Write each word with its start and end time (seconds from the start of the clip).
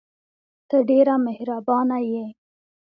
ته 0.69 0.77
ډېره 0.89 1.13
مهربانه 1.25 1.97
یې! 2.11 2.25